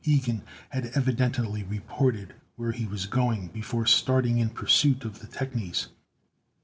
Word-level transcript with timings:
Ilgen 0.03 0.41
had 0.69 0.87
evidently 0.95 1.61
reported 1.63 2.33
where 2.55 2.71
he 2.71 2.87
was 2.87 3.05
going 3.05 3.49
before 3.49 3.85
starting 3.85 4.39
in 4.39 4.49
pursuit 4.49 5.05
of 5.05 5.19
the 5.19 5.27
technies. 5.27 5.89